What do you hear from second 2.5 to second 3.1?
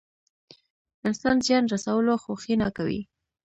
نه کوي.